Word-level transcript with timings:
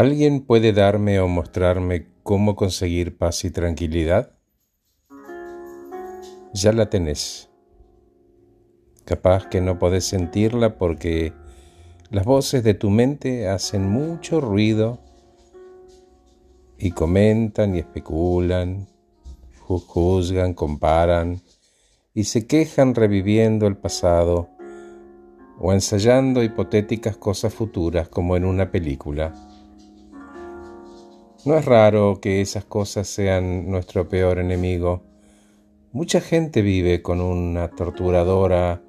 ¿Alguien 0.00 0.40
puede 0.40 0.72
darme 0.72 1.20
o 1.20 1.28
mostrarme 1.28 2.06
cómo 2.22 2.56
conseguir 2.56 3.18
paz 3.18 3.44
y 3.44 3.50
tranquilidad? 3.50 4.32
Ya 6.54 6.72
la 6.72 6.88
tenés. 6.88 7.50
Capaz 9.04 9.48
que 9.50 9.60
no 9.60 9.78
podés 9.78 10.06
sentirla 10.06 10.78
porque 10.78 11.34
las 12.08 12.24
voces 12.24 12.64
de 12.64 12.72
tu 12.72 12.88
mente 12.88 13.46
hacen 13.46 13.90
mucho 13.90 14.40
ruido 14.40 15.00
y 16.78 16.92
comentan 16.92 17.76
y 17.76 17.80
especulan, 17.80 18.88
juzgan, 19.66 20.54
comparan 20.54 21.42
y 22.14 22.24
se 22.24 22.46
quejan 22.46 22.94
reviviendo 22.94 23.66
el 23.66 23.76
pasado 23.76 24.48
o 25.58 25.74
ensayando 25.74 26.42
hipotéticas 26.42 27.18
cosas 27.18 27.52
futuras 27.52 28.08
como 28.08 28.34
en 28.34 28.46
una 28.46 28.70
película. 28.70 29.34
No 31.46 31.56
es 31.56 31.64
raro 31.64 32.20
que 32.20 32.42
esas 32.42 32.66
cosas 32.66 33.08
sean 33.08 33.70
nuestro 33.70 34.06
peor 34.06 34.38
enemigo. 34.38 35.02
Mucha 35.90 36.20
gente 36.20 36.60
vive 36.60 37.00
con 37.00 37.22
una 37.22 37.70
torturadora 37.70 38.82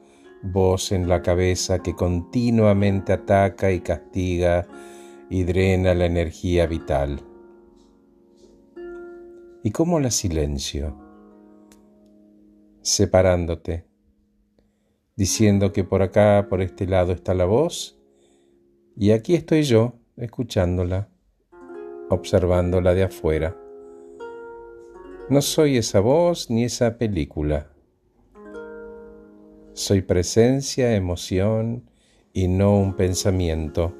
voz 0.43 0.91
en 0.91 1.07
la 1.07 1.21
cabeza 1.21 1.79
que 1.79 1.95
continuamente 1.95 3.13
ataca 3.13 3.71
y 3.71 3.79
castiga 3.79 4.67
y 5.29 5.43
drena 5.43 5.93
la 5.93 6.05
energía 6.07 6.67
vital. 6.67 7.21
¿Y 9.63 9.71
cómo 9.71 10.01
la 10.01 10.11
silencio? 10.11 10.97
Separándote, 12.81 13.85
diciendo 15.15 15.71
que 15.71 15.85
por 15.85 16.01
acá, 16.01 16.47
por 16.49 16.61
este 16.61 16.85
lado 16.85 17.13
está 17.13 17.33
la 17.33 17.45
voz, 17.45 17.97
y 18.97 19.11
aquí 19.11 19.35
estoy 19.35 19.63
yo, 19.63 19.93
escuchándola 20.17 21.10
observándola 22.13 22.93
de 22.93 23.03
afuera. 23.03 23.57
No 25.29 25.41
soy 25.41 25.77
esa 25.77 25.99
voz 25.99 26.49
ni 26.49 26.65
esa 26.65 26.97
película. 26.97 27.71
Soy 29.73 30.01
presencia, 30.01 30.93
emoción 30.95 31.89
y 32.33 32.47
no 32.47 32.77
un 32.77 32.95
pensamiento. 32.95 33.95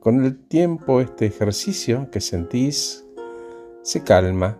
Con 0.00 0.24
el 0.24 0.38
tiempo 0.38 1.00
este 1.00 1.26
ejercicio 1.26 2.10
que 2.10 2.20
sentís 2.20 3.04
se 3.82 4.02
calma 4.02 4.58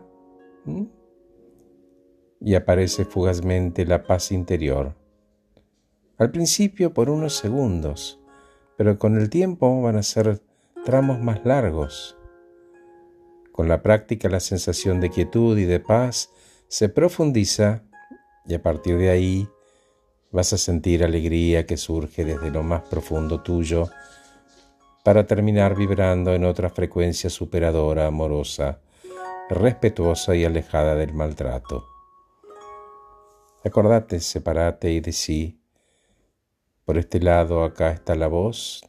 y 2.41 2.55
aparece 2.55 3.05
fugazmente 3.05 3.87
la 3.87 4.03
paz 4.03 4.31
interior. 4.31 4.95
Al 6.19 6.31
principio 6.31 6.93
por 6.93 7.11
unos 7.11 7.35
segundos, 7.35 8.21
pero 8.77 8.99
con 8.99 9.17
el 9.19 9.31
tiempo 9.31 9.81
van 9.83 9.97
a 9.97 10.03
ser 10.03 10.43
tramos 10.87 11.19
más 11.19 11.45
largos. 11.45 12.17
Con 13.51 13.67
la 13.67 13.83
práctica 13.83 14.29
la 14.29 14.39
sensación 14.39 15.01
de 15.01 15.11
quietud 15.11 15.59
y 15.59 15.65
de 15.65 15.81
paz 15.81 16.31
se 16.69 16.89
profundiza 16.89 17.83
y 18.47 18.55
a 18.55 18.63
partir 18.63 18.97
de 18.97 19.11
ahí 19.11 19.49
vas 20.31 20.53
a 20.53 20.59
sentir 20.59 21.03
alegría 21.03 21.67
que 21.67 21.77
surge 21.77 22.25
desde 22.25 22.53
lo 22.53 22.63
más 22.63 22.83
profundo 22.83 23.43
tuyo 23.43 23.91
para 25.05 25.27
terminar 25.27 25.75
vibrando 25.75 26.33
en 26.35 26.45
otra 26.45 26.71
frecuencia 26.71 27.31
superadora, 27.31 28.07
amorosa, 28.07 28.79
respetuosa 29.51 30.37
y 30.37 30.45
alejada 30.45 30.95
del 30.95 31.15
maltrato. 31.15 31.85
Acordate, 33.65 34.21
separate 34.21 34.93
y 34.93 35.01
decí, 35.01 35.59
por 36.85 36.97
este 36.97 37.19
lado 37.19 37.65
acá 37.65 37.91
está 37.91 38.15
la 38.15 38.29
voz 38.29 38.89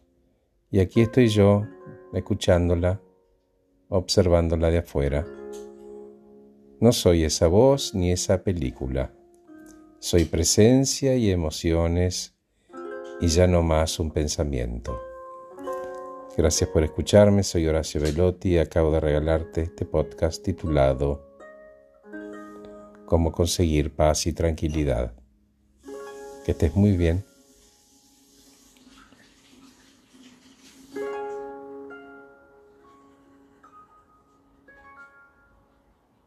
y 0.70 0.80
aquí 0.80 1.02
estoy 1.02 1.30
yo 1.30 1.66
escuchándola, 2.18 3.02
observándola 3.90 4.70
de 4.70 4.80
afuera. 4.80 5.26
No 6.80 6.92
soy 6.92 7.24
esa 7.24 7.48
voz 7.48 7.96
ni 7.96 8.12
esa 8.12 8.44
película. 8.44 9.14
Soy 10.00 10.26
presencia 10.26 11.16
y 11.16 11.32
emociones 11.32 12.36
y 13.20 13.28
ya 13.28 13.48
no 13.48 13.64
más 13.64 14.00
un 14.00 14.12
pensamiento. 14.12 15.00
Gracias 16.38 16.70
por 16.70 16.84
escucharme, 16.84 17.42
soy 17.42 17.66
Horacio 17.66 18.00
Velotti 18.00 18.50
y 18.50 18.58
acabo 18.60 18.92
de 18.92 19.00
regalarte 19.00 19.62
este 19.64 19.86
podcast 19.86 20.44
titulado 20.44 21.26
Cómo 23.08 23.32
conseguir 23.32 23.96
paz 23.96 24.28
y 24.28 24.34
tranquilidad. 24.34 25.14
Que 26.46 26.52
estés 26.52 26.76
muy 26.76 26.96
bien. 26.96 27.26